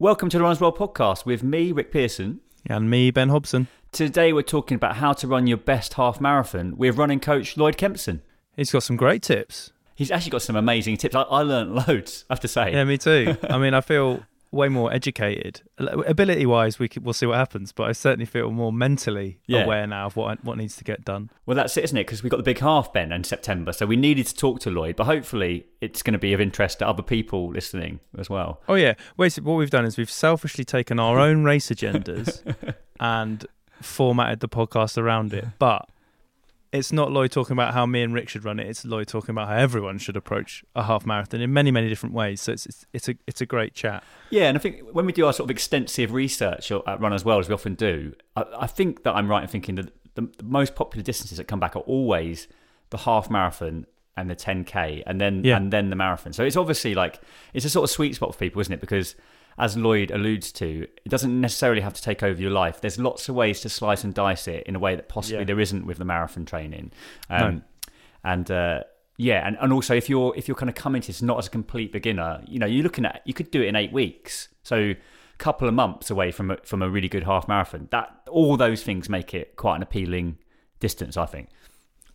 [0.00, 2.38] Welcome to the Runner's World podcast with me, Rick Pearson.
[2.66, 3.66] And me, Ben Hobson.
[3.90, 7.76] Today we're talking about how to run your best half marathon with running coach Lloyd
[7.76, 8.22] Kempson.
[8.54, 9.72] He's got some great tips.
[9.96, 11.16] He's actually got some amazing tips.
[11.16, 12.74] I, I learned loads, I have to say.
[12.74, 13.36] Yeah, me too.
[13.50, 15.60] I mean, I feel way more educated.
[15.78, 19.64] Ability wise, we could, we'll see what happens, but I certainly feel more mentally Yeah.
[19.64, 21.30] aware now of what what needs to get done.
[21.46, 22.06] Well, that's it, isn't it?
[22.06, 23.72] Because we've got the big half, Ben, in September.
[23.72, 26.78] So we needed to talk to Lloyd, but hopefully it's going to be of interest
[26.78, 28.62] to other people listening as well.
[28.68, 32.42] Oh yeah, basically what we've done is we've selfishly taken our own race agendas
[33.00, 33.46] and
[33.82, 35.88] formatted the podcast around it, but.
[36.72, 38.66] It's not Lloyd talking about how me and Rick should run it.
[38.66, 42.14] It's Lloyd talking about how everyone should approach a half marathon in many, many different
[42.14, 42.42] ways.
[42.42, 44.04] So it's it's, it's a it's a great chat.
[44.30, 47.40] Yeah, and I think when we do our sort of extensive research at Runner's World,
[47.44, 50.44] as we often do, I, I think that I'm right in thinking that the, the
[50.44, 52.48] most popular distances that come back are always
[52.90, 55.56] the half marathon and the 10k, and then Yeah.
[55.56, 56.32] and then the marathon.
[56.32, 57.20] So it's obviously like
[57.54, 58.80] it's a sort of sweet spot for people, isn't it?
[58.80, 59.14] Because
[59.58, 62.80] as Lloyd alludes to, it doesn't necessarily have to take over your life.
[62.80, 65.44] There's lots of ways to slice and dice it in a way that possibly Yeah.
[65.46, 66.92] there isn't with the marathon training.
[67.30, 67.64] Um,
[68.24, 68.82] And uh,
[69.16, 71.46] yeah, and, and also if you're if you're kind of coming to this not as
[71.46, 74.48] a complete beginner, you know, you're looking at you could do it in eight weeks,
[74.62, 74.96] so a
[75.38, 77.88] couple of months away from a, from a really good half marathon.
[77.90, 80.38] That all those things make it quite an appealing
[80.80, 81.48] distance, I think.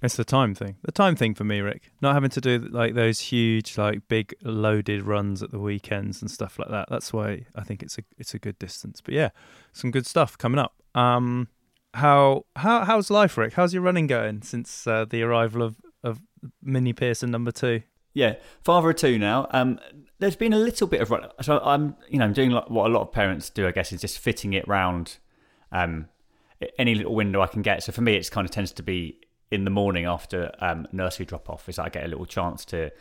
[0.03, 0.75] It's the time thing.
[0.83, 1.89] The time thing for me, Rick.
[2.01, 6.29] Not having to do like those huge, like big loaded runs at the weekends and
[6.29, 6.89] stuff like that.
[6.89, 8.99] That's why I think it's a it's a good distance.
[8.99, 9.29] But yeah,
[9.71, 10.73] some good stuff coming up.
[10.93, 11.47] Um,
[11.93, 13.53] how how how's life, Rick?
[13.53, 16.19] How's your running going since uh, the arrival of of
[16.61, 17.83] Mini Pearson number two?
[18.13, 19.47] Yeah, father of two now.
[19.51, 19.79] Um,
[20.19, 21.29] there's been a little bit of run.
[21.41, 23.67] So I'm, you know, I'm doing like what a lot of parents do.
[23.67, 25.17] I guess is just fitting it round
[25.71, 26.09] um,
[26.77, 27.83] any little window I can get.
[27.83, 29.17] So for me, it's kind of tends to be
[29.53, 31.69] in the morning after um, nursery drop off.
[31.69, 32.91] Is I get a little chance to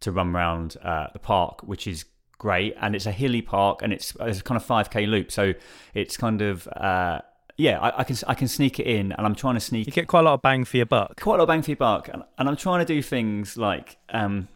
[0.00, 2.04] to run around uh, the park, which is
[2.38, 5.30] great, and it's a hilly park, and it's it's a kind of five k loop.
[5.30, 5.54] So
[5.94, 7.20] it's kind of uh,
[7.56, 9.92] yeah, I, I can I can sneak it in, and I'm trying to sneak You
[9.92, 11.20] get quite a lot of bang for your buck.
[11.20, 13.56] quite a lot of bang for your buck, and, and I'm trying to do things
[13.56, 14.48] like um,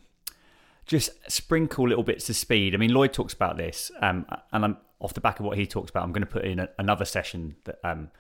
[0.87, 2.75] just sprinkle little bits of speed.
[2.75, 5.67] I mean, Lloyd talks about this, um, and I'm off the back of what he
[5.67, 6.03] talks about.
[6.03, 8.11] I'm going to put in a, another session that um,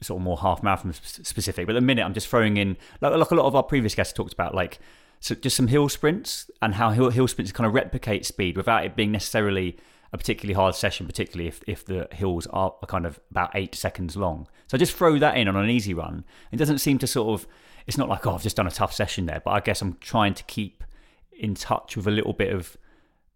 [0.00, 1.66] sort of more half marathon specific.
[1.66, 3.94] But at the minute, I'm just throwing in like, like a lot of our previous
[3.94, 4.78] guests talked about, like
[5.20, 8.84] so just some hill sprints and how hill, hill sprints kind of replicate speed without
[8.84, 9.78] it being necessarily
[10.12, 14.16] a particularly hard session, particularly if, if the hills are kind of about eight seconds
[14.16, 14.46] long.
[14.68, 16.24] So just throw that in on an easy run.
[16.52, 17.48] It doesn't seem to sort of,
[17.86, 19.96] it's not like, oh, I've just done a tough session there, but I guess I'm
[20.00, 20.84] trying to keep
[21.32, 22.76] in touch with a little bit of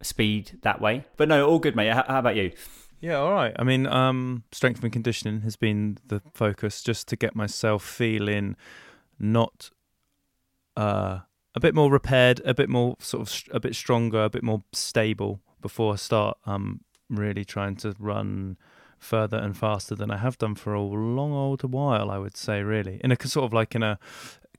[0.02, 1.04] speed that way.
[1.16, 1.92] But no, all good, mate.
[1.92, 2.52] How, how about you?
[3.00, 3.54] Yeah, all right.
[3.56, 8.56] I mean, um, strength and conditioning has been the focus, just to get myself feeling
[9.18, 9.70] not
[10.76, 11.20] uh,
[11.54, 14.42] a bit more repaired, a bit more sort of st- a bit stronger, a bit
[14.42, 16.38] more stable before I start.
[16.44, 18.56] Um, really trying to run
[18.98, 22.10] further and faster than I have done for a long old while.
[22.10, 23.98] I would say, really, in a sort of like in a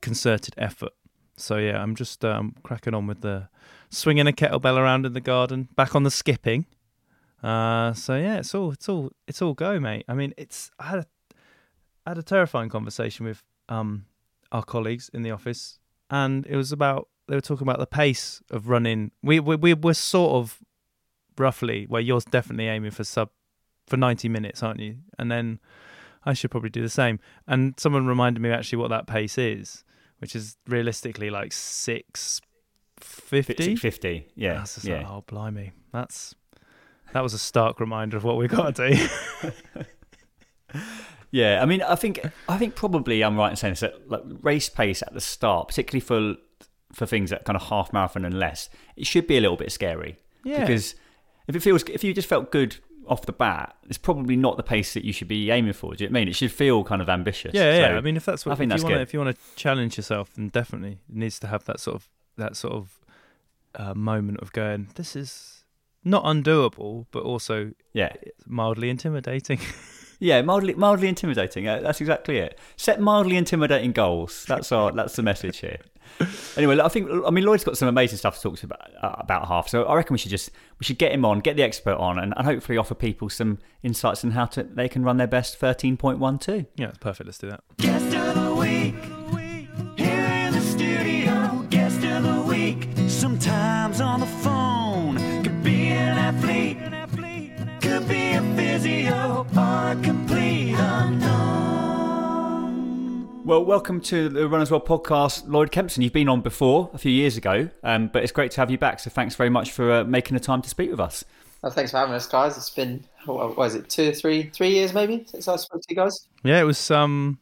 [0.00, 0.92] concerted effort.
[1.36, 3.48] So yeah, I'm just um, cracking on with the
[3.90, 6.64] swinging a kettlebell around in the garden, back on the skipping.
[7.42, 10.04] Uh, so yeah, it's all it's all it's all go, mate.
[10.08, 11.06] I mean, it's I had a
[12.06, 14.06] I had a terrifying conversation with um
[14.52, 15.78] our colleagues in the office,
[16.10, 19.12] and it was about they were talking about the pace of running.
[19.22, 20.58] We we we were sort of
[21.38, 23.30] roughly where you're definitely aiming for sub
[23.86, 24.98] for ninety minutes, aren't you?
[25.18, 25.60] And then
[26.24, 27.20] I should probably do the same.
[27.46, 29.84] And someone reminded me actually what that pace is,
[30.18, 32.42] which is realistically like six
[32.98, 33.76] fifty.
[33.76, 34.28] 50.
[34.34, 34.54] Yeah.
[34.54, 34.98] That's just yeah.
[34.98, 36.34] like, oh blimey, that's
[37.12, 39.52] that was a stark reminder of what we've got to do.
[41.32, 44.22] Yeah, I mean, I think I think probably I'm right in saying this that like
[44.42, 46.36] race pace at the start, particularly for
[46.92, 49.70] for things that kind of half marathon and less, it should be a little bit
[49.70, 50.18] scary.
[50.44, 50.60] Yeah.
[50.60, 50.96] Because
[51.46, 54.62] if it feels if you just felt good off the bat, it's probably not the
[54.62, 55.94] pace that you should be aiming for.
[55.94, 56.28] Do you know what I mean?
[56.28, 57.54] It should feel kind of ambitious.
[57.54, 57.88] Yeah, yeah.
[57.88, 59.20] So I mean, if that's what I think if that's you want to, if you
[59.20, 62.08] want to challenge yourself, then definitely it needs to have that sort of
[62.38, 62.98] that sort of
[63.76, 64.88] uh, moment of going.
[64.96, 65.59] This is
[66.04, 68.12] not undoable, but also yeah,
[68.46, 69.60] mildly intimidating.
[70.18, 71.66] yeah, mildly mildly intimidating.
[71.68, 72.58] Uh, that's exactly it.
[72.76, 74.44] Set mildly intimidating goals.
[74.48, 75.78] That's our that's the message here.
[76.56, 79.48] Anyway, I think I mean Lloyd's got some amazing stuff to talk about uh, about
[79.48, 79.68] half.
[79.68, 82.18] So I reckon we should just we should get him on, get the expert on,
[82.18, 85.56] and, and hopefully offer people some insights on how to they can run their best
[85.58, 86.66] thirteen point one two.
[86.76, 87.26] yeah, it's perfect.
[87.26, 87.62] Let's do that.
[87.78, 89.09] Guest of the week.
[103.50, 106.04] Well, welcome to the Runner's World podcast, Lloyd Kempson.
[106.04, 108.78] You've been on before a few years ago, um, but it's great to have you
[108.78, 109.00] back.
[109.00, 111.24] So thanks very much for uh, making the time to speak with us.
[111.64, 112.56] Oh, thanks for having us, guys.
[112.56, 115.96] It's been what was it, two, three, three years maybe since I spoke to you
[115.96, 116.28] guys.
[116.44, 117.40] Yeah, it was um,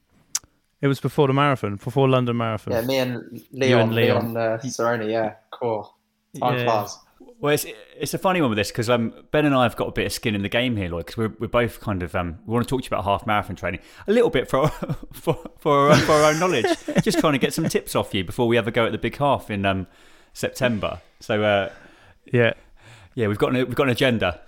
[0.81, 2.73] it was before the marathon, before London Marathon.
[2.73, 4.33] Yeah, me and Leon, and Leon.
[4.33, 5.11] Leon, uh, Cerrone.
[5.13, 5.95] Yeah, cool.
[6.41, 6.65] Time Yeah.
[6.65, 6.97] flies.
[7.41, 9.89] Well, it's, it's a funny one with this because um, Ben and I have got
[9.89, 12.17] a bit of skin in the game here, Lloyd, because we're, we're both kind of
[12.17, 14.69] um, we want to talk to you about half marathon training a little bit for
[15.13, 16.67] for for our, for our own knowledge,
[17.03, 19.17] just trying to get some tips off you before we ever go at the big
[19.19, 19.87] half in um,
[20.33, 21.01] September.
[21.21, 21.71] So uh,
[22.33, 22.55] yeah.
[23.15, 24.41] yeah, we've got an, we've got an agenda.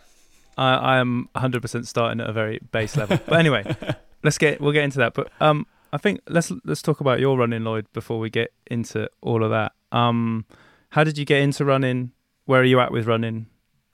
[0.58, 3.20] I, I am 100% starting at a very base level.
[3.24, 3.64] But anyway,
[4.24, 5.14] let's get we'll get into that.
[5.14, 9.08] But um, I think let's let's talk about your running, Lloyd, before we get into
[9.20, 9.72] all of that.
[9.92, 10.44] Um,
[10.90, 12.10] how did you get into running?
[12.50, 13.46] Where are you at with running?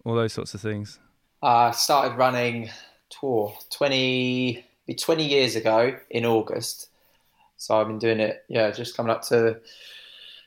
[0.07, 0.99] All those sorts of things.
[1.43, 2.71] I started running
[3.11, 6.89] tour 20, be 20 years ago in August.
[7.59, 9.59] So I've been doing it, yeah, just coming up to,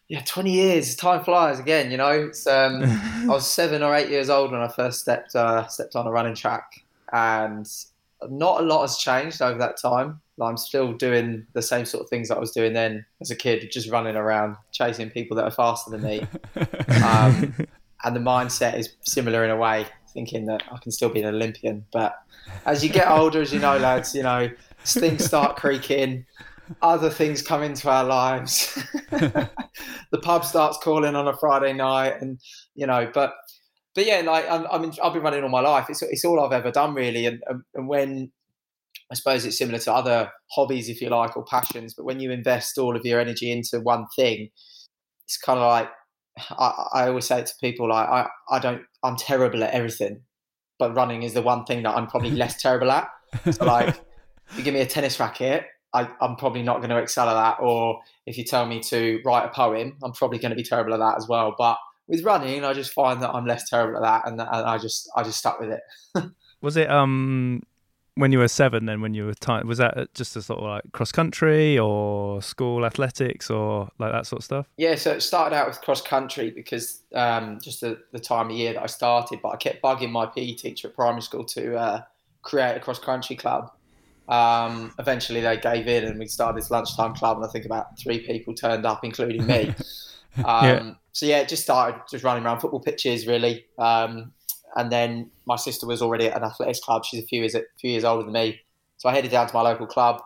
[0.07, 0.95] yeah, 20 years.
[0.95, 2.29] Time flies again, you know.
[2.29, 5.95] It's, um, I was seven or eight years old when I first stepped uh, stepped
[5.95, 6.83] on a running track,
[7.13, 7.69] and
[8.27, 10.19] not a lot has changed over that time.
[10.41, 13.35] I'm still doing the same sort of things that I was doing then as a
[13.35, 16.25] kid, just running around chasing people that are faster than me.
[17.03, 17.53] Um,
[18.03, 21.33] and the mindset is similar in a way, thinking that I can still be an
[21.33, 21.85] Olympian.
[21.91, 22.15] But
[22.65, 24.49] as you get older, as you know, lads, you know,
[24.85, 26.25] things start creaking,
[26.81, 28.75] other things come into our lives.
[29.11, 32.39] the pub starts calling on a Friday night, and
[32.75, 33.33] you know, but
[33.95, 35.87] but yeah, like I'm, in, I've been running all my life.
[35.89, 37.41] It's it's all I've ever done really, and-
[37.73, 38.31] and when
[39.11, 41.95] I suppose it's similar to other hobbies, if you like, or passions.
[41.95, 44.49] But when you invest all of your energy into one thing,
[45.25, 45.89] it's kind of like
[46.51, 50.21] I, I always say it to people like I, I don't I'm terrible at everything,
[50.77, 53.09] but running is the one thing that I'm probably less terrible at.
[53.51, 54.01] So like, if
[54.57, 57.61] you give me a tennis racket, I, I'm probably not going to excel at that.
[57.61, 60.93] Or if you tell me to write a poem, I'm probably going to be terrible
[60.93, 61.55] at that as well.
[61.57, 61.77] But
[62.07, 65.09] with running, I just find that I'm less terrible at that, and, and I just
[65.15, 65.81] I just stuck with it.
[66.61, 67.63] Was it um
[68.19, 68.85] when you were seven?
[68.85, 72.41] Then when you were ti was that just a sort of like cross country or
[72.41, 74.67] school athletics or like that sort of stuff?
[74.77, 78.55] Yeah, so it started out with cross country because um, just the, the time of
[78.55, 81.75] year that I started, but I kept bugging my PE teacher at primary school to
[81.77, 82.01] uh,
[82.41, 83.71] create a cross country club.
[84.27, 87.97] Um, eventually, they gave in, and we started this lunchtime club, and I think about
[87.97, 89.73] three people turned up, including me.
[90.37, 90.93] Um, Yeah.
[91.11, 93.65] So yeah, it just started just running around football pitches, really.
[93.77, 94.31] Um,
[94.75, 97.03] and then my sister was already at an athletics club.
[97.05, 98.59] She's a few years a few years older than me,
[98.97, 100.21] so I headed down to my local club,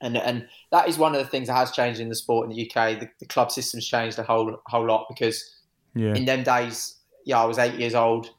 [0.00, 2.56] and and that is one of the things that has changed in the sport in
[2.56, 3.00] the UK.
[3.00, 5.56] The, the club system's changed a whole whole lot because
[5.94, 6.14] Yeah.
[6.14, 8.30] in them days, yeah, I was eight years old.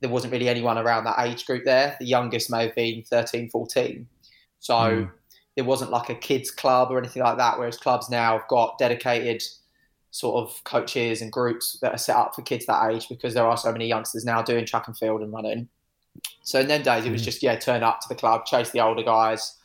[0.00, 1.96] There wasn't really anyone around that age group there.
[1.98, 4.06] The youngest may have been 13, 14.
[4.60, 5.10] So Mm.
[5.56, 7.58] there wasn't like a kids club or anything like that.
[7.58, 9.42] Whereas clubs now have got dedicated
[10.10, 13.46] sort of coaches and groups that are set up for kids that age because there
[13.46, 15.68] are so many youngsters now doing track and field and running.
[16.42, 18.80] So in them days, it was just yeah, turn up to the club, chase the
[18.80, 19.56] older guys,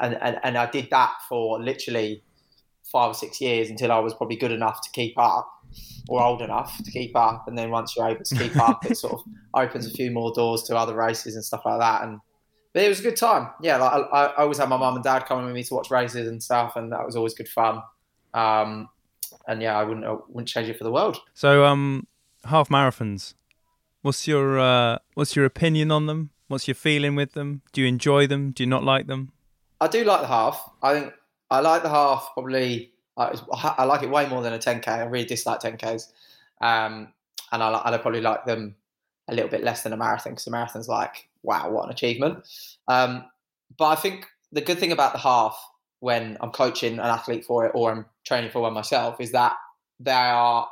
[0.00, 2.22] and and, and I did that for literally
[2.90, 5.48] five or six years until I was probably good enough to keep up
[6.08, 7.48] or old enough to keep up.
[7.48, 9.20] And then once you're able to keep up, it sort of
[9.54, 12.04] opens a few more doors to other races and stuff like that.
[12.04, 12.20] And
[12.72, 13.50] but it was a good time.
[13.62, 15.90] Yeah, like I, I always had my mum and dad coming with me to watch
[15.90, 17.80] races and stuff, and that was always good fun.
[18.34, 18.88] Um,
[19.46, 21.18] and yeah, I wouldn't I wouldn't change it for the world.
[21.34, 22.06] So um
[22.44, 23.34] half marathons.
[24.02, 26.30] What's your uh what's your opinion on them?
[26.48, 27.62] What's your feeling with them?
[27.72, 28.50] Do you enjoy them?
[28.50, 29.32] Do you not like them?
[29.80, 30.70] I do like the half.
[30.82, 31.12] I think
[31.50, 32.92] I like the half probably.
[33.16, 33.38] I,
[33.78, 34.88] I like it way more than a 10k.
[34.88, 36.08] I really dislike 10ks,
[36.60, 37.12] um,
[37.52, 38.74] and I, I probably like them
[39.28, 42.44] a little bit less than a marathon because a marathon's like, wow, what an achievement.
[42.88, 43.24] Um,
[43.78, 45.56] but I think the good thing about the half
[46.00, 49.54] when I'm coaching an athlete for it or I'm training for one myself is that
[50.00, 50.68] they are.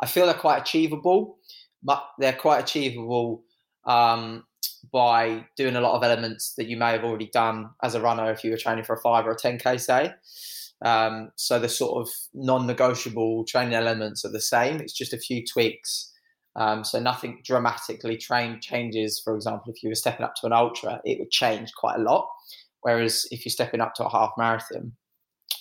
[0.00, 1.38] I feel they're quite achievable,
[1.82, 3.44] but they're quite achievable
[3.86, 4.44] um,
[4.92, 8.30] by doing a lot of elements that you may have already done as a runner
[8.30, 10.12] if you were training for a five or a 10k say.
[10.84, 14.80] Um, so the sort of non-negotiable training elements are the same.
[14.80, 16.12] It's just a few tweaks.
[16.54, 19.20] Um, so nothing dramatically train changes.
[19.22, 22.02] For example, if you were stepping up to an ultra, it would change quite a
[22.02, 22.28] lot.
[22.80, 24.92] Whereas if you're stepping up to a half marathon,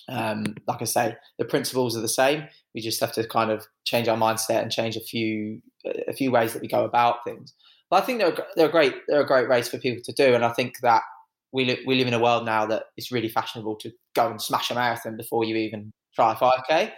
[0.09, 2.45] um, like I say, the principles are the same.
[2.73, 5.61] We just have to kind of change our mindset and change a few
[6.07, 7.53] a few ways that we go about things.
[7.89, 10.35] But I think they're they're a great they're a great race for people to do,
[10.35, 11.01] and I think that
[11.51, 14.41] we live we live in a world now that it's really fashionable to go and
[14.41, 16.93] smash a marathon before you even try a five k.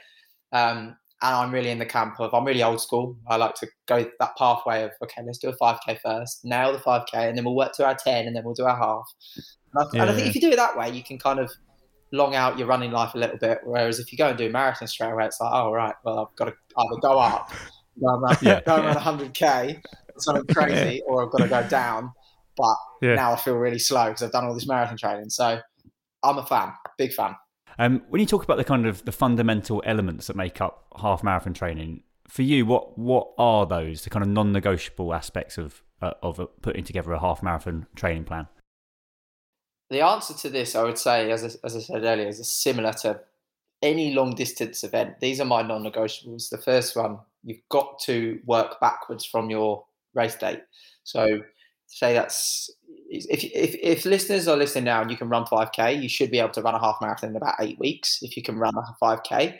[0.51, 3.17] Um, and I'm really in the camp of I'm really old school.
[3.27, 6.79] I like to go that pathway of okay, let's do a 5k first, nail the
[6.79, 9.12] 5k, and then we'll work to our 10, and then we'll do our half.
[9.74, 10.29] And I, Yeah, and I think yeah.
[10.29, 11.51] if you do it that way, you can kind of
[12.11, 13.59] long out your running life a little bit.
[13.63, 16.19] Whereas if you go and do a marathon straight away, it's like, oh right, well
[16.19, 17.49] I've got to either go up,
[17.99, 18.61] go and run, Yeah.
[18.65, 19.81] go and run 100k,
[20.17, 22.11] something crazy, or I've got to go down.
[22.55, 23.15] But Yeah.
[23.15, 25.29] now I feel really slow because I've done all this marathon training.
[25.29, 25.59] So
[26.23, 27.35] I'm a fan, big fan.
[27.79, 31.23] Um, when you talk about the kind of the fundamental elements that make up half
[31.23, 36.13] marathon training, for you, what what are those the kind of non-negotiable aspects of uh,
[36.23, 38.47] of uh, putting together a half marathon training plan?
[39.89, 42.94] The answer to this, I would say, as I, as I said earlier, is similar
[43.01, 43.20] to
[43.82, 45.20] any long distance event.
[45.20, 46.50] These are my non negotiables.
[46.50, 50.62] The first one, you've got to work backwards from your race date.
[51.03, 51.41] So,
[51.88, 52.70] say that's
[53.10, 56.39] if, if, if listeners are listening now and you can run 5K, you should be
[56.39, 58.96] able to run a half marathon in about eight weeks if you can run a
[59.01, 59.58] 5K.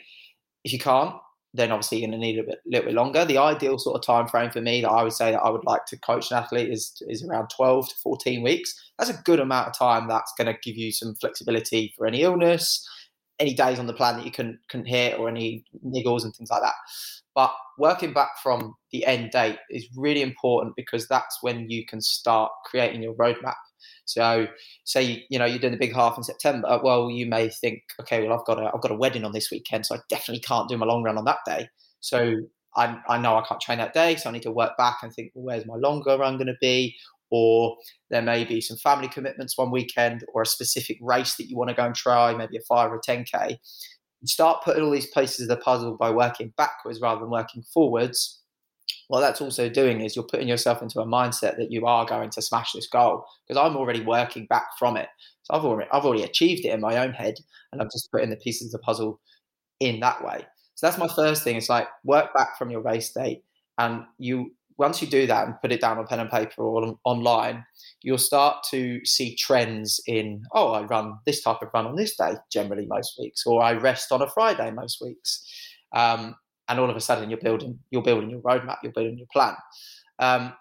[0.64, 1.14] If you can't,
[1.54, 3.24] then obviously you're going to need a bit, little bit longer.
[3.24, 5.64] The ideal sort of time frame for me that I would say that I would
[5.64, 8.74] like to coach an athlete is is around 12 to 14 weeks.
[8.98, 10.08] That's a good amount of time.
[10.08, 12.86] That's going to give you some flexibility for any illness,
[13.38, 16.50] any days on the plan that you can can hit, or any niggles and things
[16.50, 16.74] like that.
[17.34, 22.00] But working back from the end date is really important because that's when you can
[22.00, 23.54] start creating your roadmap.
[24.08, 24.46] So,
[24.84, 26.80] say you know you're doing the big half in September.
[26.82, 29.50] Well, you may think, okay, well I've got a I've got a wedding on this
[29.50, 31.68] weekend, so I definitely can't do my long run on that day.
[32.00, 32.36] So
[32.76, 35.12] I I know I can't train that day, so I need to work back and
[35.12, 36.96] think, well, where's my longer run going to be?
[37.30, 37.76] Or
[38.10, 41.68] there may be some family commitments one weekend, or a specific race that you want
[41.68, 43.58] to go and try, maybe a five or a ten k.
[44.20, 47.62] You start putting all these pieces of the puzzle by working backwards rather than working
[47.62, 48.42] forwards
[49.08, 52.30] what that's also doing is you're putting yourself into a mindset that you are going
[52.30, 55.08] to smash this goal because I'm already working back from it.
[55.44, 57.34] So I've already I've already achieved it in my own head,
[57.72, 59.20] and I'm just putting the pieces of the puzzle
[59.80, 60.46] in that way.
[60.74, 61.56] So that's my first thing.
[61.56, 63.42] It's like work back from your race date,
[63.78, 66.84] and you once you do that and put it down on pen and paper or
[66.84, 67.64] on, online,
[68.02, 72.16] you'll start to see trends in oh I run this type of run on this
[72.16, 75.44] day generally most weeks, or I rest on a Friday most weeks.
[75.94, 76.36] Um,
[76.68, 79.54] and all of a sudden you're building you're building your roadmap you're building your plan.
[80.18, 80.52] Um,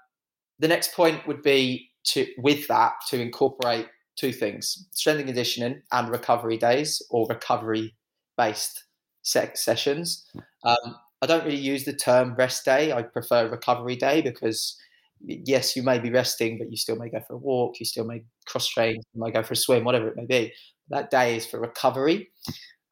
[0.59, 5.81] the next point would be to with that to incorporate two things strength and conditioning
[5.91, 7.95] and recovery days or recovery
[8.37, 8.83] based
[9.23, 10.25] sessions.
[10.63, 14.77] Um, i don't really use the term rest day i prefer recovery day because
[15.21, 18.05] yes you may be resting but you still may go for a walk you still
[18.05, 20.53] may cross train you may go for a swim whatever it may be.
[20.89, 22.29] That day is for recovery.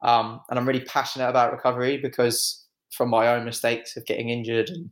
[0.02, 4.70] Um, and i'm really passionate about recovery because from my own mistakes of getting injured
[4.70, 4.90] and,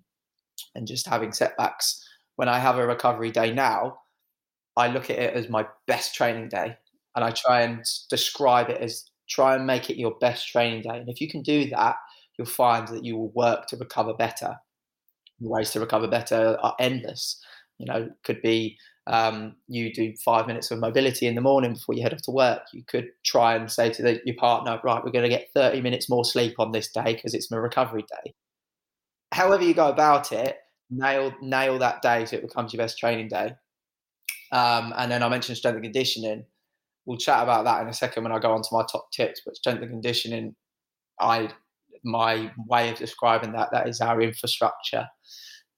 [0.75, 2.03] and just having setbacks.
[2.37, 3.99] When I have a recovery day now,
[4.77, 6.77] I look at it as my best training day
[7.15, 10.99] and I try and describe it as try and make it your best training day.
[10.99, 11.97] And if you can do that,
[12.37, 14.57] you'll find that you will work to recover better.
[15.41, 17.41] The ways to recover better are endless.
[17.79, 21.95] You know, could be um, you do five minutes of mobility in the morning before
[21.95, 22.63] you head off to work.
[22.73, 25.83] You could try and say to the, your partner, right, we're going to get 30
[25.83, 28.35] minutes more sleep on this day because it's my recovery day.
[29.33, 30.57] However you go about it,
[30.91, 33.55] nail nail that day so it becomes your best training day.
[34.53, 36.45] Um, and then I mentioned strength and conditioning.
[37.05, 39.43] We'll chat about that in a second when I go on to my top tips.
[39.45, 40.55] But strength and conditioning,
[41.21, 41.51] I
[42.05, 45.09] my way of describing that that is our infrastructure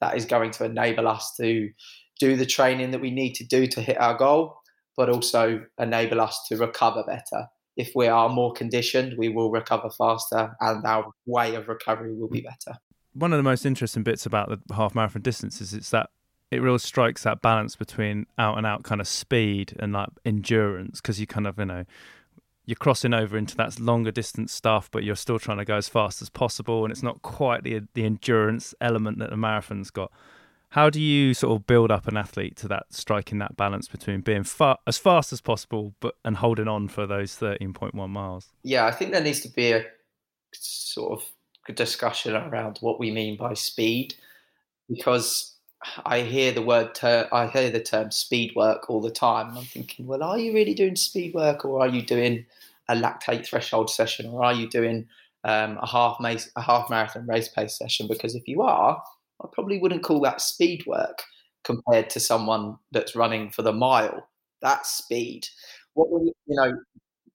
[0.01, 1.71] that is going to enable us to
[2.19, 4.59] do the training that we need to do to hit our goal,
[4.97, 7.49] but also enable us to recover better.
[7.77, 12.29] If we are more conditioned, we will recover faster and our way of recovery will
[12.29, 12.79] be better.
[13.13, 16.11] One of the most interesting bits about the half marathon distance is it's that
[16.51, 21.01] it really strikes that balance between out and out kind of speed and like endurance
[21.01, 21.85] because you kind of you know
[22.67, 25.89] you're crossing over into that longer distance stuff, but you're still trying to go as
[25.89, 30.11] fast as possible, and it's not quite the the endurance element that the marathon's got.
[30.71, 34.21] How do you sort of build up an athlete to that striking that balance between
[34.21, 34.45] being
[34.87, 38.49] as fast as possible, but and holding on for those thirteen point one miles?
[38.63, 39.85] Yeah, I think there needs to be a
[40.53, 44.15] sort of discussion around what we mean by speed,
[44.89, 45.55] because
[46.05, 49.59] I hear the word ter- I hear the term speed work all the time, and
[49.59, 52.45] I'm thinking, well, are you really doing speed work, or are you doing
[52.89, 55.09] a lactate threshold session, or are you doing
[55.45, 58.09] um, a half mace, a half marathon race pace session?
[58.09, 59.03] Because if you are,
[59.43, 61.23] I probably wouldn't call that speed work
[61.65, 64.29] compared to someone that's running for the mile.
[64.63, 65.47] That's speed.
[65.95, 66.73] What will you, know?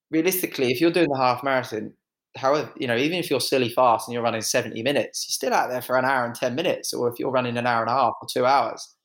[0.10, 1.94] Realistically, if you're doing the half marathon,
[2.38, 5.54] however, you know, even if you're silly fast and you're running 70 minutes, you're still
[5.58, 6.94] out there for an hour and 10 minutes.
[6.94, 8.96] Or if you're running an hour and a half or two hours,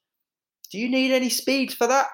[0.71, 2.09] do you need any speed for that?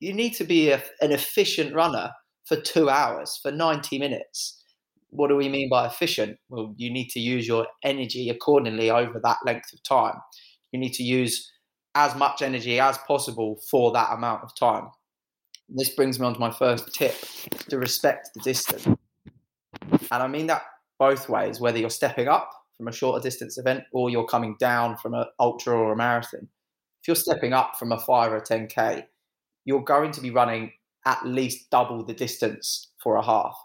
[0.00, 2.10] You need to be a, an efficient runner
[2.46, 4.62] for two hours, for 90 minutes.
[5.10, 6.38] What do we mean by efficient?
[6.48, 10.20] Well, you need to use your energy accordingly over that length of time.
[10.72, 11.50] You need to use
[11.94, 14.88] as much energy as possible for that amount of time.
[15.68, 17.16] This brings me on to my first tip
[17.68, 18.86] to respect the distance.
[18.86, 20.62] And I mean that
[20.98, 24.96] both ways, whether you're stepping up from a shorter distance event or you're coming down
[24.98, 26.48] from an ultra or a marathon.
[27.00, 29.04] If you're stepping up from a 5 or a 10K,
[29.64, 30.72] you're going to be running
[31.04, 33.56] at least double the distance for a half.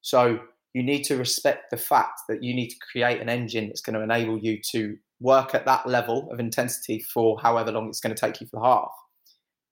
[0.00, 0.40] So
[0.74, 3.94] you need to respect the fact that you need to create an engine that's going
[3.94, 8.14] to enable you to work at that level of intensity for however long it's going
[8.14, 8.90] to take you for the half.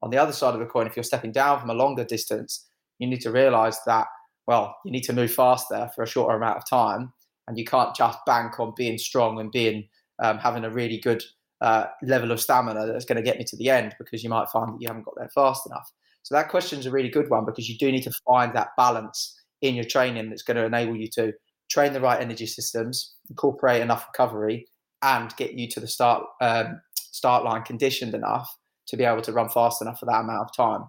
[0.02, 2.68] On the other side of the coin, if you're stepping down from a longer distance,
[2.98, 4.06] you need to realize that
[4.46, 7.12] well, you need to move faster for a shorter amount of time,
[7.46, 9.88] and you can't just bank on being strong and being
[10.22, 11.22] um, having a really good
[11.60, 14.48] uh, level of stamina that's going to get me to the end because you might
[14.48, 15.88] find that you haven't got there fast enough.
[16.24, 18.70] So that question is a really good one because you do need to find that
[18.76, 21.32] balance in your training that's going to enable you to
[21.70, 24.66] train the right energy systems, incorporate enough recovery,
[25.02, 28.48] and get you to the start um, start line conditioned enough
[28.86, 30.84] to be able to run fast enough for that amount of time.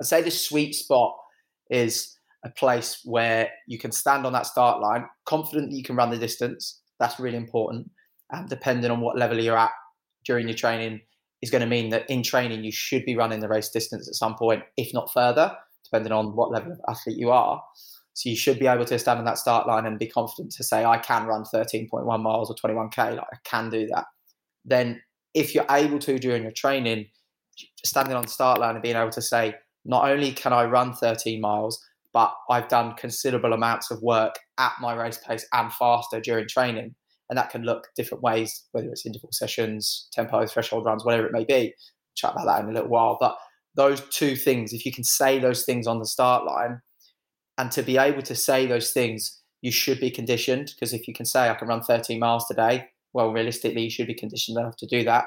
[0.00, 1.16] I'd say the sweet spot
[1.70, 5.96] is a place where you can stand on that start line, confident that you can
[5.96, 6.80] run the distance.
[7.00, 7.90] That's really important.
[8.30, 9.70] And depending on what level you're at
[10.24, 11.00] during your training,
[11.42, 14.14] is going to mean that in training you should be running the race distance at
[14.14, 15.56] some point, if not further,
[15.90, 17.62] depending on what level of athlete you are.
[18.14, 20.64] So you should be able to stand on that start line and be confident to
[20.64, 24.06] say, I can run 13.1 miles or 21k, like I can do that.
[24.64, 25.02] Then
[25.34, 27.06] if you're able to during your training,
[27.84, 30.94] standing on the start line and being able to say, not only can I run
[30.94, 31.78] 13 miles,
[32.12, 36.94] but I've done considerable amounts of work at my race pace and faster during training.
[37.28, 41.32] And that can look different ways, whether it's interval sessions, tempo, threshold runs, whatever it
[41.32, 41.74] may be.
[42.14, 43.18] Chat about that in a little while.
[43.20, 43.36] But
[43.76, 46.80] those two things, if you can say those things on the start line,
[47.58, 50.72] and to be able to say those things, you should be conditioned.
[50.74, 54.06] Because if you can say, I can run 13 miles today, well, realistically, you should
[54.06, 55.24] be conditioned enough to do that.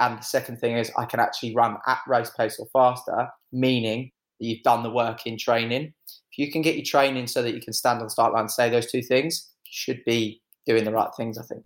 [0.00, 4.10] And the second thing is, I can actually run at race pace or faster, meaning
[4.38, 5.92] that you've done the work in training.
[6.06, 8.42] If you can get your training so that you can stand on the start line
[8.42, 11.64] and say those two things, you should be doing the right things, I think.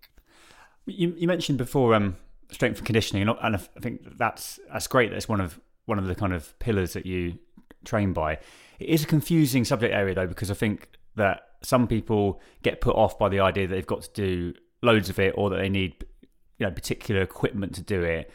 [0.86, 2.16] You, you mentioned before um,
[2.50, 5.10] strength and conditioning, and I think that's that's great.
[5.12, 7.38] That's one of one of the kind of pillars that you
[7.84, 8.38] train by.
[8.78, 12.96] It is a confusing subject area though, because I think that some people get put
[12.96, 15.68] off by the idea that they've got to do loads of it, or that they
[15.68, 16.04] need
[16.58, 18.30] you know particular equipment to do it.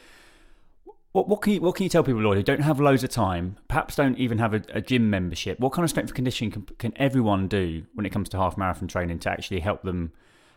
[1.13, 3.09] What, what can you what can you tell people, Lloyd, who don't have loads of
[3.09, 5.59] time, perhaps don't even have a, a gym membership?
[5.59, 8.57] What kind of strength and conditioning can, can, everyone do when it comes to half
[8.57, 10.11] marathon training to actually help them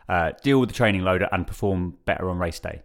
[0.09, 2.83] uh, deal with the training load and perform better on race day?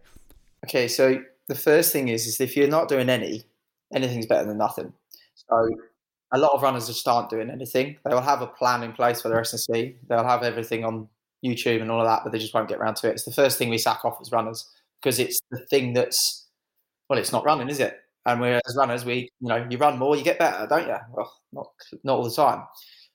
[0.63, 3.43] Okay, so the first thing is is if you're not doing any,
[3.93, 4.93] anything's better than nothing.
[5.35, 5.69] So
[6.33, 7.97] a lot of runners just aren't doing anything.
[8.05, 9.95] They'll have a plan in place for their S&C.
[10.07, 11.07] They'll have everything on
[11.45, 13.13] YouTube and all of that, but they just won't get around to it.
[13.13, 14.67] It's the first thing we sack off as runners
[15.01, 16.47] because it's the thing that's
[17.09, 17.99] well, it's not running, is it?
[18.25, 20.97] And we're as runners, we you know you run more, you get better, don't you?
[21.11, 21.67] Well, not
[22.03, 22.63] not all the time.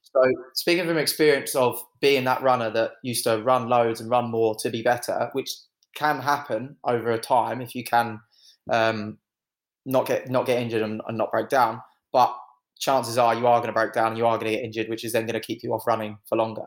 [0.03, 0.23] So
[0.55, 4.55] speaking from experience of being that runner that used to run loads and run more
[4.57, 5.51] to be better, which
[5.95, 8.21] can happen over a time if you can
[8.71, 9.19] um,
[9.87, 11.81] not get not get injured and, and not break down.
[12.13, 12.37] But
[12.79, 15.05] chances are you are going to break down you are going to get injured, which
[15.05, 16.67] is then going to keep you off running for longer.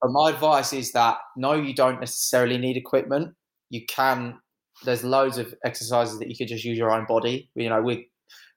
[0.00, 3.34] But my advice is that no, you don't necessarily need equipment.
[3.70, 4.38] You can
[4.84, 7.50] there's loads of exercises that you could just use your own body.
[7.54, 8.08] You know, we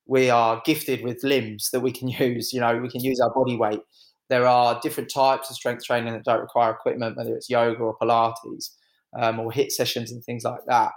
[0.08, 2.54] we are gifted with limbs that we can use.
[2.54, 3.82] You know, we can use our body weight.
[4.30, 7.98] There are different types of strength training that don't require equipment, whether it's yoga or
[7.98, 8.72] Pilates
[9.20, 10.92] um, or hit sessions and things like that.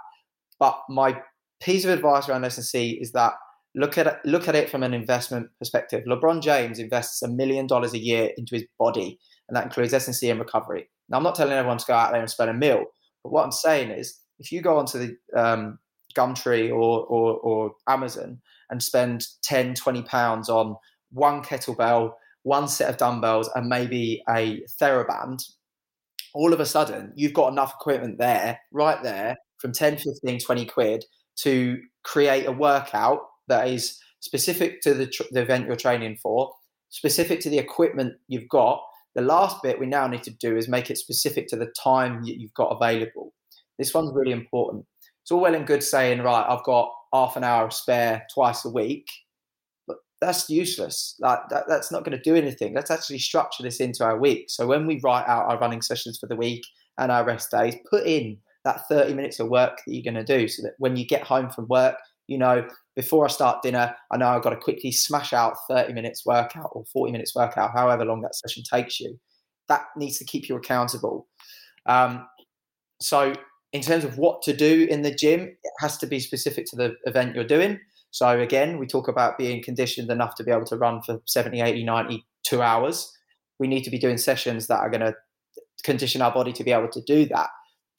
[0.59, 1.21] But my
[1.59, 3.33] piece of advice around S&C is that
[3.75, 6.03] look at it, look at it from an investment perspective.
[6.05, 10.29] LeBron James invests a million dollars a year into his body, and that includes S&C
[10.29, 10.89] and recovery.
[11.09, 12.85] Now, I'm not telling everyone to go out there and spend a mill,
[13.23, 15.79] but what I'm saying is if you go onto the um,
[16.15, 20.75] Gumtree or, or, or Amazon and spend 10, 20 pounds on
[21.11, 25.43] one kettlebell, one set of dumbbells, and maybe a TheraBand,
[26.33, 30.65] all of a sudden you've got enough equipment there, right there, from 10, 15, 20
[30.65, 31.05] quid
[31.43, 36.51] to create a workout that is specific to the, tr- the event you're training for,
[36.89, 38.81] specific to the equipment you've got.
[39.15, 42.23] The last bit we now need to do is make it specific to the time
[42.23, 43.33] that you've got available.
[43.77, 44.85] This one's really important.
[45.23, 48.69] It's all well and good saying, right, I've got half an hour spare twice a
[48.69, 49.07] week,
[49.87, 51.15] but that's useless.
[51.19, 52.73] Like that, that's not going to do anything.
[52.73, 54.45] Let's actually structure this into our week.
[54.49, 56.63] So when we write out our running sessions for the week
[56.97, 58.37] and our rest days, put in
[58.69, 61.23] that 30 minutes of work that you're going to do so that when you get
[61.23, 61.95] home from work,
[62.27, 65.93] you know, before I start dinner, I know I've got to quickly smash out 30
[65.93, 69.19] minutes workout or 40 minutes workout, however long that session takes you.
[69.67, 71.27] That needs to keep you accountable.
[71.85, 72.27] Um,
[73.01, 73.33] so,
[73.71, 76.75] in terms of what to do in the gym, it has to be specific to
[76.75, 77.79] the event you're doing.
[78.11, 81.61] So, again, we talk about being conditioned enough to be able to run for 70,
[81.61, 83.15] 80, 90, two hours.
[83.59, 85.15] We need to be doing sessions that are going to
[85.83, 87.49] condition our body to be able to do that.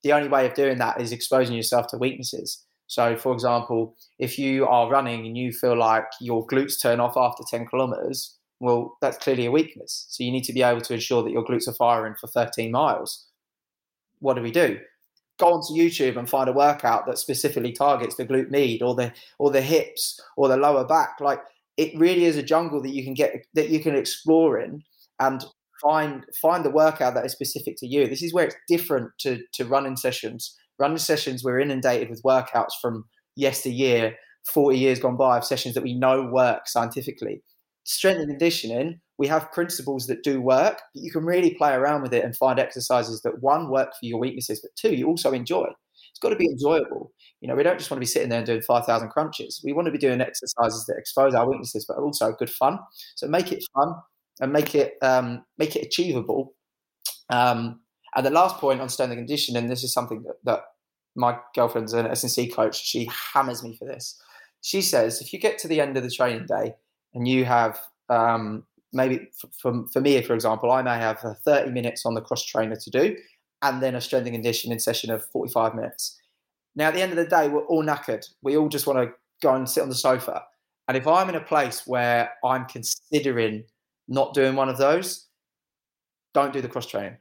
[0.03, 2.65] The only way of doing that is exposing yourself to weaknesses.
[2.87, 7.17] So, for example, if you are running and you feel like your glutes turn off
[7.17, 10.07] after 10 kilometers, well, that's clearly a weakness.
[10.09, 12.73] So, you need to be able to ensure that your glutes are firing for 13
[12.73, 13.27] miles.
[14.19, 14.81] What do we do?
[15.39, 19.13] Go onto YouTube and find a workout that specifically targets the glute med or the
[19.39, 21.21] or the hips or the lower back.
[21.21, 21.41] Like
[21.77, 24.83] it really is a jungle that you can get that you can explore in
[25.19, 25.43] and
[25.81, 28.07] find find the workout that is specific to you.
[28.07, 30.57] This is where it's different to to running sessions.
[30.79, 33.05] Running sessions we're inundated with workouts from
[33.37, 34.17] yesteryear
[34.53, 37.43] 40 years gone by of sessions that we know work scientifically.
[37.85, 42.03] Strength and conditioning we have principles that do work but you can really play around
[42.03, 45.33] with it and find exercises that one work for your weaknesses but two you also
[45.33, 45.67] enjoy.
[46.11, 47.13] It's got to be enjoyable.
[47.41, 49.61] You know we don't just want to be sitting there and doing 5000 crunches.
[49.65, 52.79] We want to be doing exercises that expose our weaknesses but also good fun.
[53.17, 53.95] So make it fun
[54.41, 56.55] and make it um, make it achievable
[57.31, 57.81] um,
[58.15, 59.29] and the last point on strength and
[59.71, 60.61] this is something that, that
[61.15, 62.85] my girlfriend's an S&C coach.
[62.85, 64.21] She hammers me for this.
[64.63, 66.75] She says, if you get to the end of the training day
[67.15, 69.29] and you have um, maybe
[69.61, 72.91] for, for me, for example, I may have 30 minutes on the cross trainer to
[72.91, 73.17] do
[73.63, 76.19] and then a strength and conditioning session of 45 minutes.
[76.75, 78.27] Now, at the end of the day, we're all knackered.
[78.43, 80.43] We all just want to go and sit on the sofa.
[80.89, 83.65] And if I'm in a place where I'm considering
[84.11, 85.29] not doing one of those,
[86.35, 87.17] don't do the cross training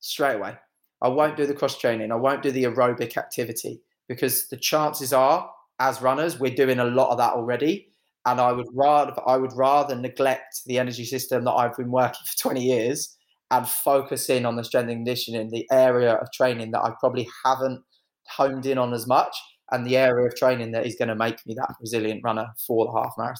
[0.00, 0.56] straight away.
[1.02, 2.10] I won't do the cross training.
[2.10, 6.84] I won't do the aerobic activity because the chances are, as runners, we're doing a
[6.84, 7.92] lot of that already.
[8.26, 12.20] And I would rather I would rather neglect the energy system that I've been working
[12.26, 13.16] for 20 years
[13.50, 17.28] and focus in on the strength and conditioning, the area of training that I probably
[17.44, 17.82] haven't
[18.28, 19.34] honed in on as much,
[19.72, 22.86] and the area of training that is going to make me that resilient runner for
[22.86, 23.39] the half marathon.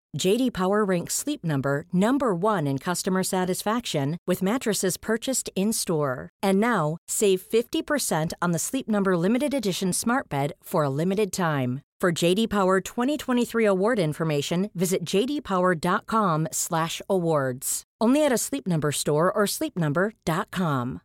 [0.17, 6.29] JD Power ranks Sleep Number number 1 in customer satisfaction with mattresses purchased in-store.
[6.43, 11.31] And now, save 50% on the Sleep Number limited edition Smart Bed for a limited
[11.31, 11.81] time.
[12.01, 17.83] For JD Power 2023 award information, visit jdpower.com/awards.
[18.01, 21.01] Only at a Sleep Number store or sleepnumber.com.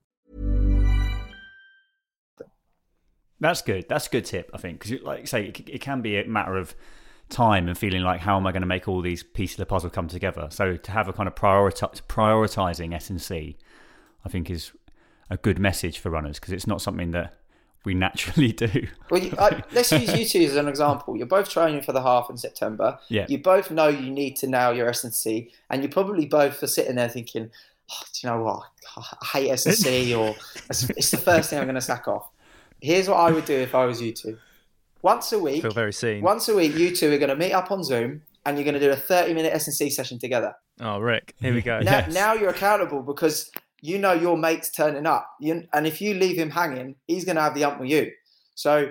[3.39, 3.85] That's good.
[3.91, 6.57] That's a good tip, I think, because, like say, it, it can be a matter
[6.57, 6.75] of
[7.29, 9.67] time and feeling like how am I going to make all these pieces of the
[9.67, 10.49] puzzle come together.
[10.51, 13.57] So to have a kind of prioritizing S and C,
[14.25, 14.73] I think is
[15.29, 17.35] a good message for runners because it's not something that
[17.85, 18.89] we naturally do.
[19.11, 19.33] Well, you,
[19.73, 21.17] let's use you two as an example.
[21.17, 22.99] You're both training for the half in September.
[23.09, 23.27] Yeah.
[23.29, 26.97] You both know you need to nail your S&C, and you probably both are sitting
[26.97, 27.51] there thinking,
[27.91, 28.63] oh, do you know what?
[28.97, 30.35] I hate S&C or
[30.69, 32.29] it's, it's the first thing I'm going to sack off.
[32.81, 34.37] Here's what I would do if I was you two.
[35.07, 36.21] Once a week, Feel very seen.
[36.21, 38.75] once a week, you two are going to meet up on Zoom and you're going
[38.75, 40.53] to do a 30 minute S&C session together.
[40.81, 41.79] Oh, Rick, here we go.
[41.85, 42.13] Now, Yes.
[42.13, 43.49] now you're accountable because
[43.81, 45.31] you know your mate's turning up.
[45.41, 48.11] You, and if you leave him hanging, he's going to have the ump with you.
[48.57, 48.91] So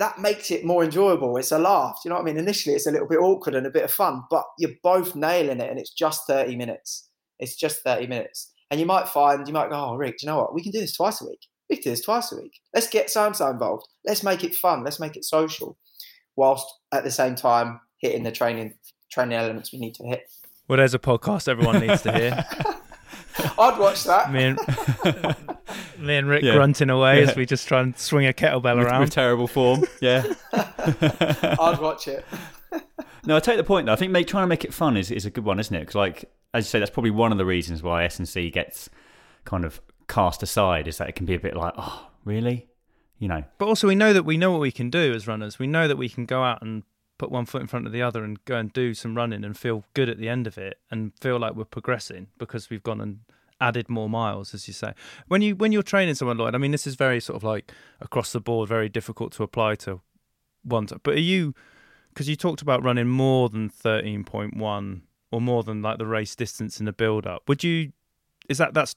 [0.00, 1.36] that makes it more enjoyable.
[1.36, 2.00] It's a laugh.
[2.02, 2.38] Do you know what I mean?
[2.38, 5.60] Initially, it's a little bit awkward and a bit of fun, but you're both nailing
[5.60, 7.08] it and it's just 30 minutes.
[7.38, 8.52] It's just 30 minutes.
[8.72, 10.54] And you might find, you might go, oh, Rick, do you know what?
[10.54, 11.46] We can do this twice a week.
[11.72, 12.60] We can do this twice a week.
[12.74, 13.88] Let's get so and so involved.
[14.04, 14.84] Let's make it fun.
[14.84, 15.78] Let's make it social,
[16.36, 18.74] whilst at the same time hitting the training
[19.10, 20.30] training elements we need to hit.
[20.68, 22.44] Well, there's a podcast everyone needs to hear.
[23.58, 24.30] I'd watch that.
[24.30, 24.58] me and
[25.98, 26.56] me and Rick Yeah.
[26.56, 27.30] grunting away Yeah.
[27.30, 29.00] as we just try and swing a kettlebell with, around.
[29.00, 29.84] with terrible form.
[30.02, 30.24] Yeah.
[30.52, 32.22] I'd watch it.
[33.24, 33.94] No, I take the point though.
[33.94, 35.80] I think make, trying to make it fun is, is a good one, isn't it?
[35.80, 38.50] Because like as you say, that's probably one of the reasons why S and C
[38.50, 38.90] gets
[39.46, 42.68] kind of cast aside is that it can be a bit like, oh, really?
[43.18, 45.58] You know, But also, we know that we know what we can do as runners.
[45.58, 46.82] We know that we can go out and
[47.18, 49.56] put one foot in front of the other and go and do some running and
[49.56, 53.00] feel good at the end of it and feel like we're progressing because we've gone
[53.00, 53.20] and
[53.60, 54.92] added more miles, as you say.
[55.28, 57.70] When you when you're training someone, Lloyd, I mean, this is very sort of like
[58.00, 60.00] across the board, very difficult to apply to
[60.64, 60.86] one.
[60.86, 61.54] t- But are you
[62.08, 66.06] because you talked about running more than thirteen point one or more than like the
[66.06, 67.48] race distance in the build up?
[67.48, 67.92] Would you?
[68.48, 68.96] Is that that's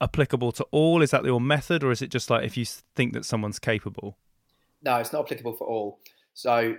[0.00, 1.02] applicable to all?
[1.02, 4.16] Is that your method, or is it just like if you think that someone's capable?
[4.82, 6.00] No, it's not applicable for all.
[6.34, 6.76] So,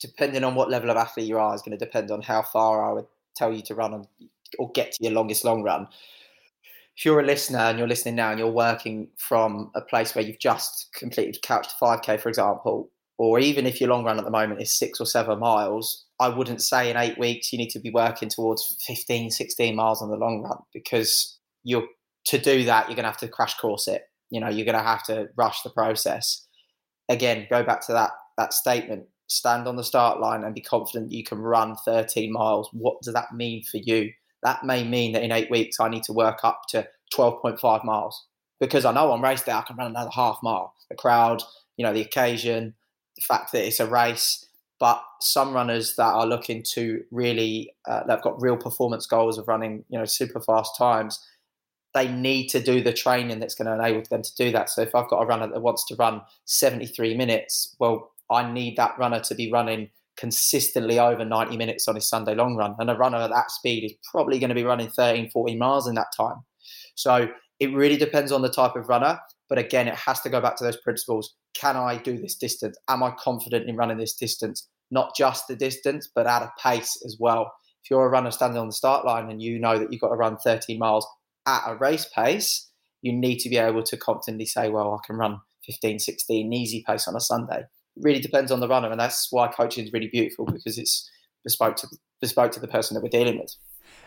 [0.00, 2.88] depending on what level of athlete you are, is going to depend on how far
[2.88, 4.06] I would tell you to run on,
[4.58, 5.88] or get to your longest long run.
[6.96, 10.24] If you're a listener and you're listening now and you're working from a place where
[10.24, 14.24] you've just completed couch to 5K, for example, or even if your long run at
[14.24, 17.70] the moment is six or seven miles, I wouldn't say in eight weeks you need
[17.70, 21.86] to be working towards 15, 16 miles on the long run because you're
[22.26, 24.02] to do that, you're going to have to crash course it.
[24.30, 26.46] You know, you're going to have to rush the process
[27.08, 29.06] again, go back to that that statement.
[29.28, 32.68] Stand on the start line and be confident you can run 13 miles.
[32.72, 34.12] What does that mean for you?
[34.44, 38.26] That may mean that in eight weeks I need to work up to 12.5 miles
[38.60, 40.74] because I know on race day I can run another half mile.
[40.90, 41.42] The crowd,
[41.76, 42.74] you know, the occasion,
[43.16, 44.44] the fact that it's a race.
[44.78, 49.48] But some runners that are looking to really, uh, they've got real performance goals of
[49.48, 51.18] running, you know, super fast times
[51.96, 54.68] they need to do the training that's going to enable them to do that.
[54.68, 58.76] So if I've got a runner that wants to run 73 minutes, well, I need
[58.76, 62.74] that runner to be running consistently over 90 minutes on his Sunday long run.
[62.78, 65.88] And a runner at that speed is probably going to be running 13, 14 miles
[65.88, 66.36] in that time.
[66.96, 67.28] So
[67.60, 69.18] it really depends on the type of runner.
[69.48, 71.34] But again, it has to go back to those principles.
[71.54, 72.76] Can I do this distance?
[72.88, 74.68] Am I confident in running this distance?
[74.90, 77.52] Not just the distance, but at a pace as well.
[77.82, 80.08] If you're a runner standing on the start line and you know that you've got
[80.08, 81.06] to run 13 miles
[81.46, 82.68] at a race pace,
[83.02, 86.84] you need to be able to confidently say, well, I can run 15, 16, easy
[86.86, 87.60] pace on a Sunday.
[87.60, 88.90] It really depends on the runner.
[88.90, 91.08] And that's why coaching is really beautiful because it's
[91.44, 91.88] bespoke to,
[92.20, 93.54] bespoke to the person that we're dealing with.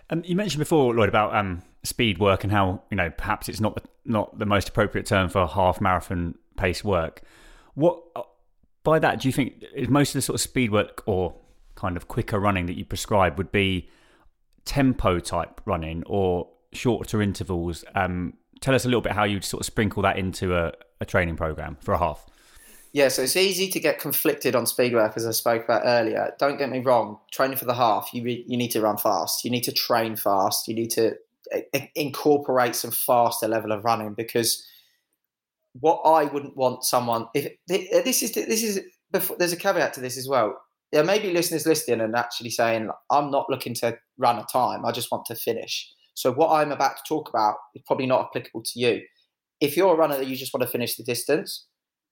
[0.09, 3.59] Um, you mentioned before, Lloyd, about um, speed work and how you know perhaps it's
[3.59, 7.21] not the, not the most appropriate term for half marathon pace work.
[7.75, 8.23] What uh,
[8.83, 11.35] by that do you think is most of the sort of speed work or
[11.75, 13.87] kind of quicker running that you prescribe would be
[14.65, 17.83] tempo type running or shorter intervals?
[17.95, 21.05] Um, tell us a little bit how you'd sort of sprinkle that into a, a
[21.05, 22.25] training program for a half.
[22.91, 26.33] Yeah, so it's easy to get conflicted on speed work, as I spoke about earlier.
[26.39, 27.19] Don't get me wrong.
[27.31, 29.45] Training for the half, you re- you need to run fast.
[29.45, 30.67] You need to train fast.
[30.67, 31.13] You need to
[31.53, 34.65] uh, incorporate some faster level of running because
[35.79, 40.01] what I wouldn't want someone if this is this is before, there's a caveat to
[40.01, 40.59] this as well.
[40.91, 44.83] There may be listeners listening and actually saying, "I'm not looking to run a time.
[44.83, 48.25] I just want to finish." So what I'm about to talk about is probably not
[48.25, 49.03] applicable to you.
[49.61, 51.65] If you're a runner that you just want to finish the distance,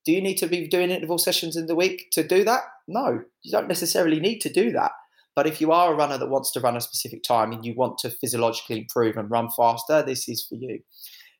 [0.06, 2.62] do you need to be doing interval sessions in the week to do that?
[2.88, 4.92] No, you don't necessarily need to do that.
[5.36, 7.76] But if you are a runner that wants to run a specific time and you
[7.76, 10.80] want to physiologically improve and run faster, this is for you.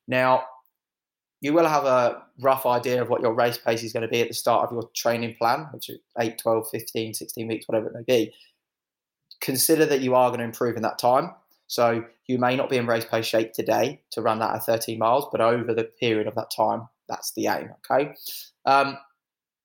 [0.06, 0.44] Now,
[1.40, 4.20] you will have a rough idea of what your race pace is going to be
[4.20, 7.88] at the start of your training plan, which is 8, 12, 15, 16 weeks, whatever
[7.88, 8.34] it may be.
[9.40, 11.32] Consider that you are going to improve in that time.
[11.68, 14.98] So you may not be in race pace shape today to run that at 13
[14.98, 17.70] miles, but over the period of that time, that's the aim.
[17.90, 18.14] Okay.
[18.66, 18.98] Um,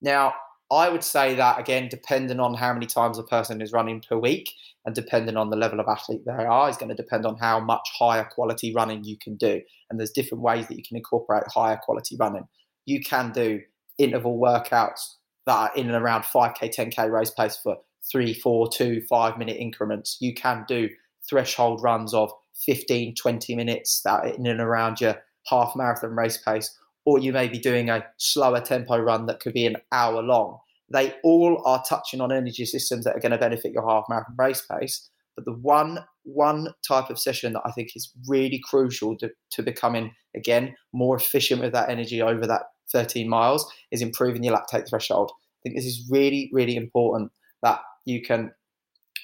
[0.01, 0.35] now,
[0.71, 4.17] I would say that again, depending on how many times a person is running per
[4.17, 4.53] week
[4.87, 7.61] and depending on the level of athlete they are, is going to depend on how
[7.61, 9.61] much higher quality running you can do.
[9.91, 12.49] And there's different ways that you can incorporate higher quality running.
[12.87, 13.61] You can do
[13.99, 17.77] interval workouts that are in and around 5k, 10k race pace for
[18.11, 20.17] three, four, two, five minute increments.
[20.21, 20.89] You can do
[21.29, 22.33] threshold runs of
[22.65, 27.49] 15, 20 minutes that in and around your half marathon race pace, or you may
[27.49, 30.59] be doing a slower tempo run that could be an hour long.
[30.93, 34.35] They all are touching on energy systems that are going to benefit your half marathon
[34.39, 35.09] race pace.
[35.35, 39.63] But the one one type of session that I think is really crucial to, to
[39.63, 44.89] becoming again more efficient with that energy over that 13 miles is improving your lactate
[44.89, 45.33] threshold.
[45.35, 47.33] I think this is really, really important
[47.63, 48.53] that you can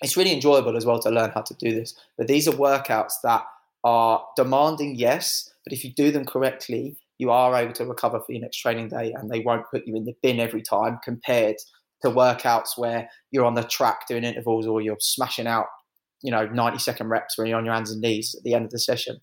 [0.02, 1.94] it's really enjoyable as well to learn how to do this.
[2.16, 3.44] But these are workouts that
[3.84, 8.32] are demanding, yes, but if you do them correctly, you are able to recover for
[8.32, 11.56] your next training day and they won't put you in the bin every time compared
[12.02, 15.66] to workouts where you're on the track doing intervals or you're smashing out,
[16.22, 18.64] you know, 90 second reps when you're on your hands and knees at the end
[18.64, 19.18] of the session.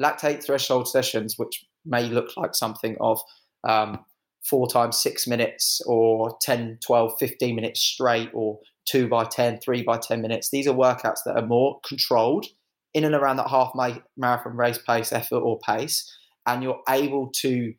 [0.00, 3.20] Lactate threshold sessions, which may look like something of
[3.66, 4.00] um,
[4.44, 9.82] four times six minutes or 10, 12, 15 minutes straight or two by 10, three
[9.82, 10.50] by 10 minutes.
[10.50, 12.46] These are workouts that are more controlled
[12.94, 13.72] in and around that half
[14.16, 16.10] marathon race pace, effort, or pace.
[16.46, 17.74] And you're able to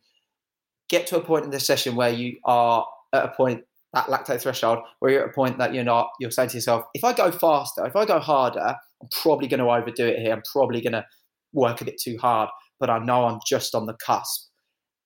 [0.90, 4.42] get to a point in the session where you are at a point, that lactate
[4.42, 7.14] threshold, where you're at a point that you're not, you're saying to yourself, if I
[7.14, 10.34] go faster, if I go harder, I'm probably going to overdo it here.
[10.34, 11.06] I'm probably going to
[11.54, 14.50] work a bit too hard, but I know I'm just on the cusp.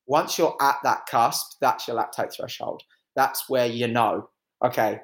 [0.06, 2.82] Once you're at that cusp, that's your lactate threshold.
[3.14, 4.28] That's where you know,
[4.64, 5.00] okay,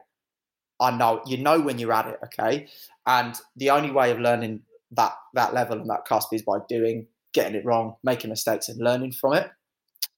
[0.81, 2.69] I know you know when you're at it, okay?
[3.07, 4.62] And the only way of learning
[4.93, 8.81] that that level and that cusp is by doing, getting it wrong, making mistakes, and
[8.81, 9.51] learning from it.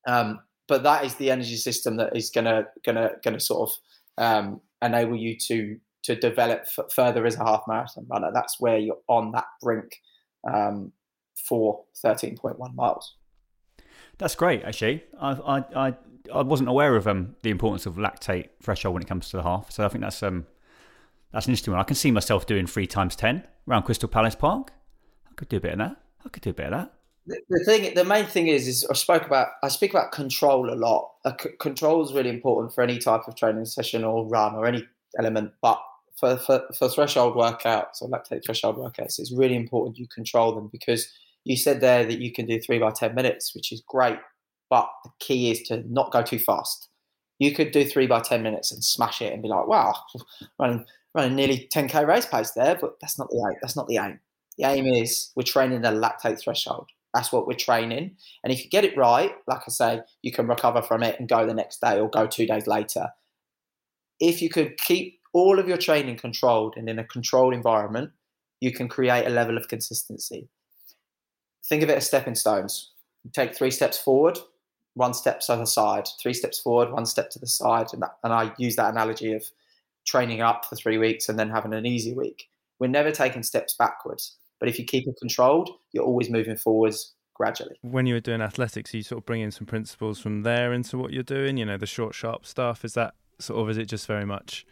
[0.07, 4.61] Um, but that is the energy system that is gonna gonna gonna sort of um,
[4.83, 8.31] enable you to to develop f- further as a half marathon runner.
[8.33, 9.97] That's where you're on that brink
[10.51, 10.93] um,
[11.49, 13.17] for 13.1 miles.
[14.19, 15.05] That's great, actually.
[15.21, 15.95] I I I,
[16.33, 19.43] I wasn't aware of um, the importance of lactate threshold when it comes to the
[19.43, 19.71] half.
[19.71, 20.47] So I think that's um
[21.33, 21.81] that's an interesting one.
[21.81, 24.73] I can see myself doing three times ten around Crystal Palace Park.
[25.29, 25.97] I could do a bit of that.
[26.25, 26.93] I could do a bit of that.
[27.27, 29.49] The, thing, the main thing is, is I spoke about.
[29.63, 31.13] I speak about control a lot.
[31.25, 34.87] Uh, control is really important for any type of training session or run or any
[35.19, 35.53] element.
[35.63, 35.81] But
[36.17, 40.69] for for, for threshold workouts or lactate threshold workouts, it's really important you control them
[40.73, 41.13] because
[41.45, 44.19] you said there that you can do three by ten minutes, which is great.
[44.71, 46.89] But the key is to not go too fast.
[47.39, 49.95] You could do three by ten minutes and smash it and be like, "Wow,
[50.59, 53.59] running running nearly 10k race pace there, but that's not the aim.
[53.61, 54.21] That's not the aim.
[54.59, 56.89] The aim is we're training the lactate threshold.
[57.15, 58.17] That's what we're training.
[58.45, 61.29] And if you get it right, like I say, you can recover from it and
[61.29, 63.09] go the next day or go two days later.
[64.21, 68.11] If you could keep all of your training controlled and in a controlled environment,
[68.61, 70.49] you can create a level of consistency.
[71.69, 72.93] Think of it as stepping stones.
[73.25, 74.39] You take three steps forward,
[75.01, 77.89] one step to the side, three steps forward, one step to the side.
[77.93, 79.43] And, that, and I use that analogy of
[80.07, 82.49] training up for three weeks and then having an easy week.
[82.79, 84.37] We're never taking steps backwards.
[84.61, 87.77] But if you keep it controlled, you're always moving forwards gradually.
[87.81, 90.99] When you were doing athletics, you sort of bring in some principles from there into
[90.99, 91.57] what you're doing.
[91.57, 92.85] You know, the short, sharp stuff.
[92.85, 93.71] Is that sort of?
[93.71, 94.67] Is it just very much,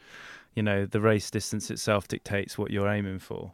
[0.54, 3.52] you know, the race distance itself dictates what you're aiming for?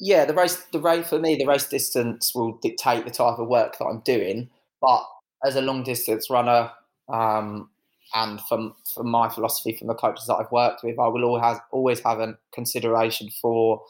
[0.00, 3.46] Yeah, the race, the race for me, the race distance will dictate the type of
[3.48, 4.48] work that I'm doing.
[4.80, 5.04] But
[5.44, 6.70] as a long distance runner,
[7.12, 7.68] um,
[8.14, 11.58] and from from my philosophy from the coaches that I've worked with, I will always
[11.72, 13.82] always have a consideration for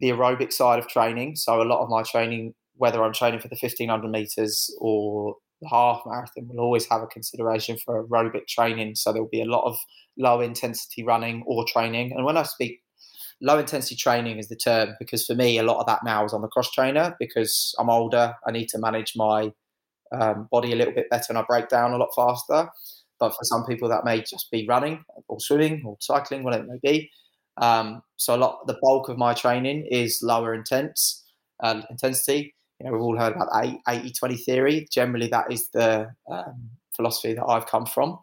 [0.00, 1.36] the aerobic side of training.
[1.36, 5.68] So a lot of my training, whether I'm training for the 1500 meters or the
[5.68, 8.94] half marathon, will always have a consideration for aerobic training.
[8.94, 9.76] So there'll be a lot of
[10.16, 12.12] low intensity running or training.
[12.12, 12.80] And when I speak
[13.40, 16.32] low intensity training is the term because for me a lot of that now is
[16.32, 18.34] on the cross trainer because I'm older.
[18.46, 19.52] I need to manage my
[20.12, 22.70] um, body a little bit better and I break down a lot faster.
[23.20, 26.80] But for some people, that may just be running or swimming or cycling, whatever it
[26.82, 27.10] may be.
[27.56, 31.24] Um, so a lot, the bulk of my training is lower intense
[31.60, 32.54] uh, intensity.
[32.78, 33.48] You know, we've all heard about
[33.88, 34.88] 80 20 theory.
[34.92, 38.20] Generally, that is the um, philosophy that I've come from.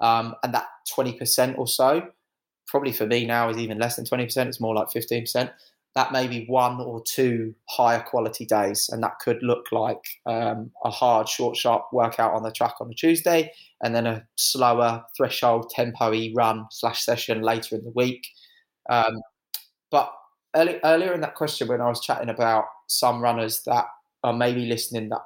[0.00, 2.02] Um, and that 20% or so,
[2.66, 4.46] probably for me now, is even less than 20%.
[4.46, 5.50] It's more like 15%
[5.94, 10.70] that may be one or two higher quality days, and that could look like um,
[10.84, 13.52] a hard, short, sharp workout on the track on a Tuesday,
[13.82, 18.26] and then a slower threshold tempo-y run slash session later in the week.
[18.90, 19.20] Um,
[19.90, 20.12] but
[20.56, 23.86] early, earlier in that question, when I was chatting about some runners that
[24.24, 25.22] are maybe listening that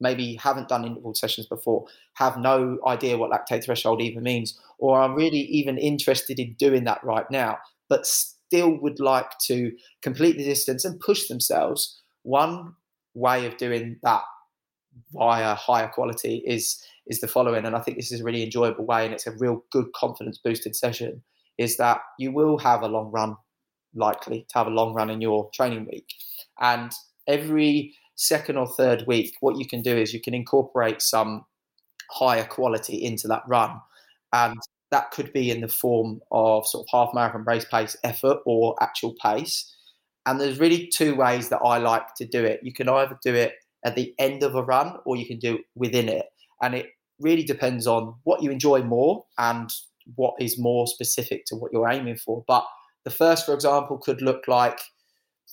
[0.00, 4.98] maybe haven't done interval sessions before, have no idea what lactate threshold even means, or
[4.98, 8.06] are really even interested in doing that right now, but
[8.52, 9.72] still would like to
[10.02, 12.74] complete the distance and push themselves, one
[13.14, 14.22] way of doing that
[15.12, 18.84] via higher quality is is the following and i think this is a really enjoyable
[18.84, 21.22] way and it's a real good confidence boosted session
[21.56, 23.34] is that you will have a long run
[23.94, 26.08] likely to have a long run in your training week
[26.60, 26.92] and
[27.26, 31.44] every second or third week, what you can do is you can incorporate some
[32.10, 33.80] higher quality into that run.
[34.32, 34.58] And
[34.92, 38.76] that could be in the form of sort of half marathon race pace effort or
[38.80, 39.74] actual pace.
[40.26, 42.60] And there's really two ways that I like to do it.
[42.62, 45.56] You can either do it at the end of a run or you can do
[45.56, 46.26] it within it.
[46.62, 49.72] And it really depends on what you enjoy more and
[50.14, 52.44] what is more specific to what you're aiming for.
[52.46, 52.66] But
[53.04, 54.78] the first, for example, could look like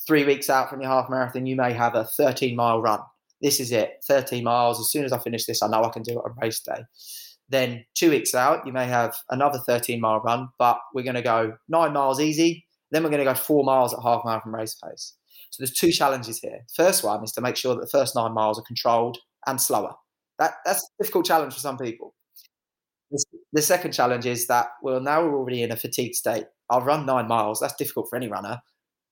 [0.05, 2.99] three weeks out from your half marathon, you may have a 13 mile run.
[3.41, 4.81] This is it, 13 miles.
[4.81, 6.83] As soon as I finish this, I know I can do it on race day.
[7.49, 11.21] Then two weeks out, you may have another 13 mile run, but we're going to
[11.21, 12.65] go nine miles easy.
[12.91, 15.13] Then we're going to go four miles at half mile from race pace.
[15.49, 16.59] So there's two challenges here.
[16.75, 19.93] First one is to make sure that the first nine miles are controlled and slower.
[20.37, 22.13] That, that's a difficult challenge for some people.
[23.53, 26.45] The second challenge is that, well, now we're already in a fatigue state.
[26.69, 27.59] I'll run nine miles.
[27.59, 28.59] That's difficult for any runner.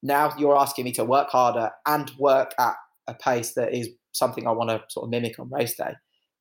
[0.03, 2.75] Now you're asking me to work harder and work at
[3.07, 5.93] a pace that is something I want to sort of mimic on race day.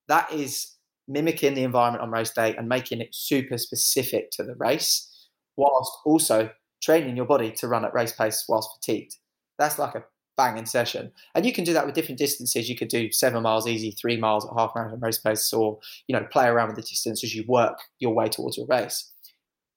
[0.09, 0.76] That is
[1.09, 5.93] mimicking the environment on race day and making it super specific to the race, whilst
[6.05, 6.51] also
[6.83, 9.17] training your body to run at race pace whilst fatigued.
[9.59, 10.05] That's like a
[10.37, 11.13] banging session.
[11.35, 12.69] And you can do that with different distances.
[12.69, 16.15] You could do seven miles easy, three miles at half marathon race pace, or you
[16.15, 19.11] know, play around with the distance as you work your way towards your race.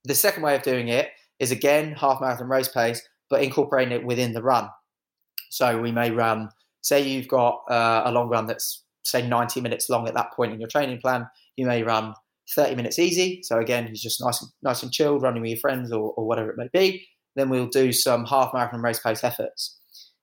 [0.05, 1.09] The second way of doing it
[1.39, 4.69] is again half marathon race pace, but incorporating it within the run.
[5.49, 6.49] So we may run,
[6.82, 10.53] say you've got uh, a long run that's say 90 minutes long at that point
[10.53, 11.28] in your training plan.
[11.55, 12.14] You may run
[12.55, 13.41] 30 minutes easy.
[13.43, 16.26] So again, he's just nice and nice and chilled, running with your friends or, or
[16.26, 17.07] whatever it may be.
[17.36, 19.80] Then we'll do some half marathon race pace efforts.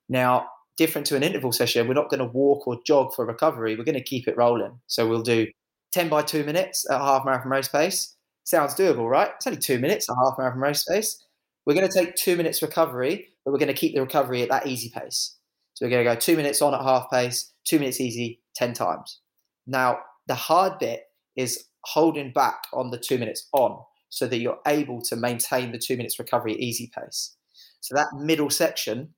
[0.09, 3.77] Now, different to an interval session, we're not going to walk or jog for recovery.
[3.77, 4.79] We're going to keep it rolling.
[4.87, 5.47] So we'll do
[5.93, 8.15] 10 by two minutes at half marathon race pace.
[8.45, 9.31] Sounds doable, right?
[9.37, 11.25] It's only two minutes at half marathon race pace.
[11.65, 14.49] We're going to take two minutes recovery, but we're going to keep the recovery at
[14.51, 15.37] that easy pace.
[15.75, 18.73] So we're going to go two minutes on at half pace, two minutes easy, 10
[18.73, 19.21] times.
[19.67, 21.05] Now, the hard bit
[21.37, 23.79] is holding back on the two minutes on
[24.09, 27.37] so that you're able to maintain the two minutes recovery easy pace.
[27.81, 29.15] So that middle section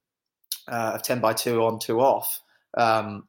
[0.70, 2.40] uh, of 10 by 2 on, 2 off
[2.76, 3.26] um,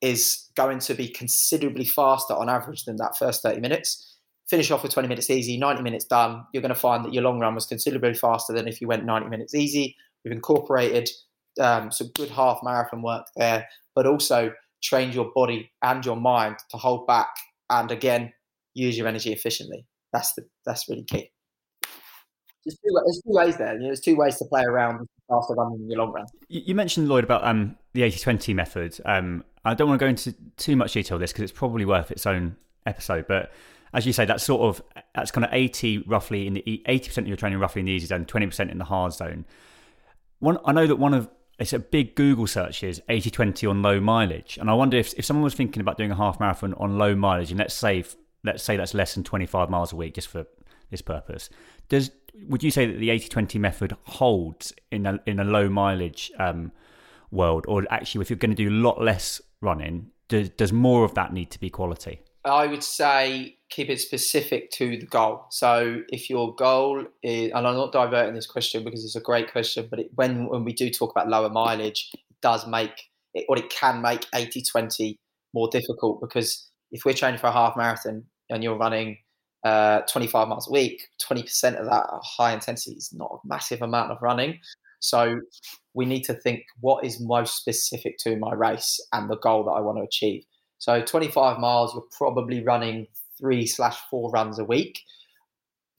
[0.00, 4.14] is going to be considerably faster on average than that first 30 minutes
[4.48, 7.22] finish off with 20 minutes easy, 90 minutes done, you're going to find that your
[7.22, 9.96] long run was considerably faster than if you went 90 minutes easy.
[10.24, 11.08] We've incorporated
[11.60, 14.52] um, some good half marathon work there, but also
[14.84, 17.28] trained your body and your mind to hold back
[17.70, 18.32] and again
[18.74, 19.86] use your energy efficiently.
[20.12, 21.30] That's the that's really key.
[22.64, 23.74] There's two, there's two ways there.
[23.74, 26.24] You know, there's two ways to play around after running in your long run.
[26.48, 28.98] You mentioned Lloyd about um, the 80-20 method.
[29.04, 31.84] Um, I don't want to go into too much detail of this because it's probably
[31.84, 32.56] worth its own
[32.86, 33.52] episode, but
[33.94, 34.82] as you say, that's sort of
[35.14, 37.92] that's kind of eighty roughly in the eighty percent of your training roughly in the
[37.92, 39.46] easy zone, twenty percent in the hard zone.
[40.40, 44.00] One, I know that one of it's a big Google search is 80-20 on low
[44.00, 46.98] mileage, and I wonder if if someone was thinking about doing a half marathon on
[46.98, 48.04] low mileage, and let's say
[48.42, 50.46] let's say that's less than twenty five miles a week, just for
[50.90, 51.48] this purpose,
[51.88, 52.10] does
[52.48, 56.72] would you say that the 80-20 method holds in a in a low mileage um,
[57.30, 61.04] world, or actually if you're going to do a lot less running, does does more
[61.04, 62.20] of that need to be quality?
[62.44, 65.46] I would say keep it specific to the goal.
[65.50, 69.50] So if your goal is, and I'm not diverting this question because it's a great
[69.50, 73.46] question, but it, when when we do talk about lower mileage, it does make it,
[73.48, 75.18] or it can make 80-20
[75.54, 79.18] more difficult because if we're training for a half marathon and you're running
[79.64, 84.12] uh, 25 miles a week, 20% of that high intensity is not a massive amount
[84.12, 84.60] of running.
[85.00, 85.40] So
[85.94, 89.72] we need to think what is most specific to my race and the goal that
[89.72, 90.44] I want to achieve.
[90.78, 93.06] So 25 miles, you're probably running
[93.38, 95.00] three slash four runs a week.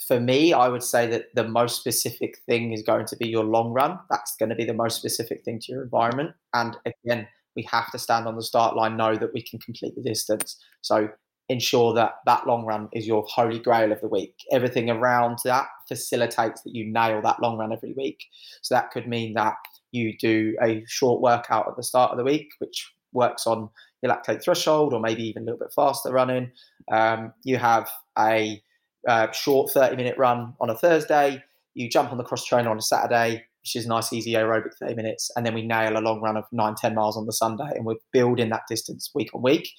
[0.08, 3.44] For me, I would say that the most specific thing is going to be your
[3.44, 3.98] long run.
[4.10, 6.32] That's going to be the most specific thing to your environment.
[6.54, 9.96] And again, we have to stand on the start line, know that we can complete
[9.96, 10.58] the distance.
[10.82, 11.10] So
[11.50, 14.36] ensure that that long run is your holy grail of the week.
[14.52, 18.24] Everything around that facilitates that you nail that long run every week.
[18.62, 19.56] So that could mean that
[19.92, 23.70] you do a short workout at the start of the week, which works on
[24.02, 26.52] your lactate threshold or maybe even a little bit faster running.
[26.92, 28.62] Um, you have a
[29.08, 31.44] uh, short 30 minute run on a Thursday.
[31.74, 34.76] You jump on the cross trainer on a Saturday, which is a nice, easy aerobic
[34.80, 35.32] 30 minutes.
[35.36, 37.72] And then we nail a long run of nine, 10 miles on the Sunday.
[37.74, 39.70] And we're building that distance week on week.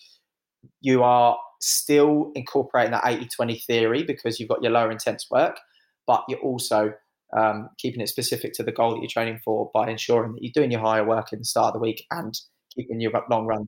[0.80, 5.58] You are still incorporating that 80 20 theory because you've got your lower intense work,
[6.06, 6.92] but you're also
[7.36, 10.52] um, keeping it specific to the goal that you're training for by ensuring that you're
[10.54, 12.38] doing your higher work in the start of the week and
[12.76, 13.66] keeping your long run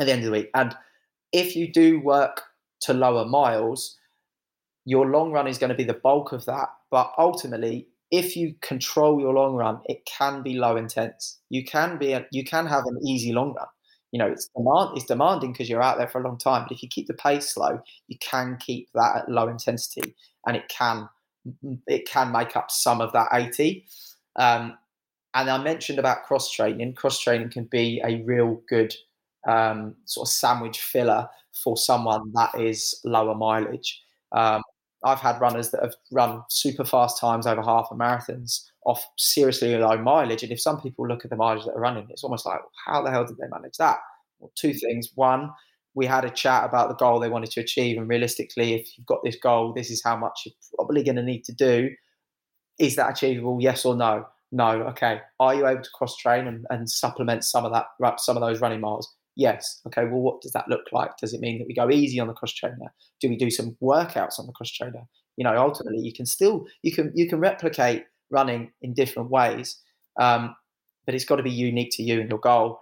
[0.00, 0.50] at the end of the week.
[0.54, 0.74] And
[1.32, 2.42] if you do work
[2.82, 3.96] to lower miles,
[4.84, 6.68] your long run is going to be the bulk of that.
[6.90, 11.38] But ultimately, if you control your long run, it can be low intense.
[11.48, 13.66] You can be a, you can have an easy long run.
[14.10, 16.64] You know, it's demand it's demanding because you're out there for a long time.
[16.68, 20.14] But if you keep the pace slow, you can keep that at low intensity,
[20.46, 21.08] and it can
[21.86, 23.86] it can make up some of that 80.
[24.36, 24.76] Um,
[25.34, 26.94] and I mentioned about cross training.
[26.94, 28.94] Cross training can be a real good
[29.48, 31.28] um, sort of sandwich filler
[31.62, 34.02] for someone that is lower mileage.
[34.32, 34.62] Um,
[35.04, 39.76] I've had runners that have run super fast times over half a marathons off seriously
[39.76, 40.42] low mileage.
[40.42, 43.02] And if some people look at the mileage that are running, it's almost like, how
[43.02, 43.98] the hell did they manage that?
[44.38, 45.10] Well, two things.
[45.14, 45.50] One,
[45.94, 47.98] we had a chat about the goal they wanted to achieve.
[47.98, 51.22] And realistically, if you've got this goal, this is how much you're probably going to
[51.22, 51.90] need to do.
[52.78, 53.58] Is that achievable?
[53.60, 54.26] Yes or no?
[54.52, 54.82] No.
[54.88, 55.20] Okay.
[55.40, 58.60] Are you able to cross train and, and supplement some of that, some of those
[58.60, 59.12] running miles?
[59.34, 59.80] Yes.
[59.86, 60.04] Okay.
[60.04, 61.16] Well, what does that look like?
[61.16, 62.92] Does it mean that we go easy on the cross trainer?
[63.20, 65.08] Do we do some workouts on the cross trainer?
[65.36, 69.80] You know, ultimately, you can still you can you can replicate running in different ways,
[70.20, 70.54] um,
[71.06, 72.80] but it's got to be unique to you and your goal.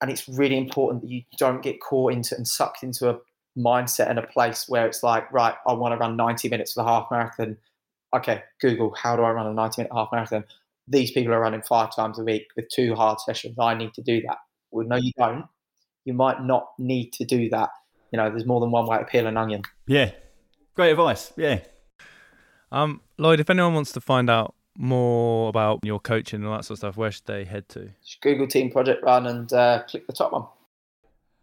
[0.00, 3.18] And it's really important that you don't get caught into and sucked into a
[3.56, 6.82] mindset and a place where it's like, right, I want to run 90 minutes for
[6.82, 7.58] the half marathon.
[8.16, 10.44] Okay, Google, how do I run a 90 minute half marathon?
[10.90, 13.56] These people are running five times a week with two hard sessions.
[13.58, 14.38] I need to do that.
[14.70, 15.46] Well, no, you don't
[16.04, 17.70] you might not need to do that.
[18.12, 19.62] You know, there's more than one way to peel an onion.
[19.86, 20.10] Yeah,
[20.74, 21.32] great advice.
[21.36, 21.60] Yeah.
[22.72, 26.64] Um, Lloyd, if anyone wants to find out more about your coaching and all that
[26.64, 27.90] sort of stuff, where should they head to?
[28.04, 30.46] Just Google Team Project Run and uh, click the top one.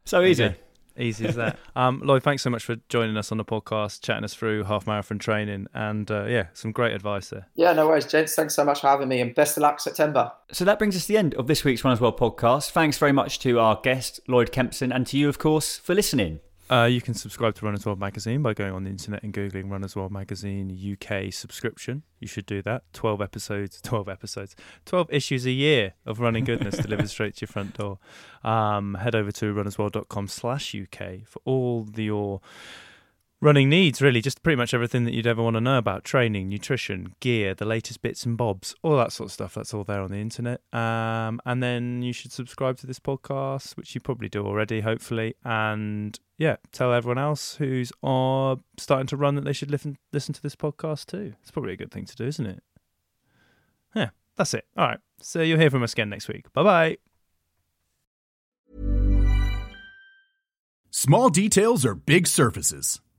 [0.06, 0.46] So easy.
[0.46, 0.58] Okay.
[0.98, 1.60] Easy as that.
[1.76, 4.88] um, Lloyd, thanks so much for joining us on the podcast, chatting us through half
[4.88, 7.48] marathon training, and uh, yeah, some great advice there.
[7.56, 8.36] Yeah, no worries, gents.
[8.36, 10.32] Thanks so much for having me, and best of luck September.
[10.52, 12.72] So that brings us to the end of this week's Runner's World podcast.
[12.72, 16.40] Thanks very much to our guest Lloyd Kempson, and to you, of course, for listening.
[16.70, 19.72] Uh, you can subscribe to Runner's World magazine by going on the internet and googling
[19.72, 22.04] Runner's World magazine UK subscription.
[22.20, 22.84] You should do that.
[22.92, 24.56] Twelve episodes, twelve episodes,
[24.86, 28.00] twelve issues a year of running goodness delivered straight to your front door.
[28.44, 32.42] Um, head over to runnersworld.com slash UK for all the, your
[33.40, 36.50] running needs, really, just pretty much everything that you'd ever want to know about training,
[36.50, 39.54] nutrition, gear, the latest bits and bobs, all that sort of stuff.
[39.54, 40.62] That's all there on the internet.
[40.74, 45.36] Um, and then you should subscribe to this podcast, which you probably do already, hopefully.
[45.44, 50.34] And yeah, tell everyone else who's uh, starting to run that they should listen listen
[50.34, 51.34] to this podcast too.
[51.42, 52.64] It's probably a good thing to do, isn't it?
[53.96, 54.66] Yeah, that's it.
[54.76, 55.00] All right.
[55.20, 56.52] So you'll hear from us again next week.
[56.54, 56.98] Bye bye.
[60.90, 63.00] Small details are big surfaces.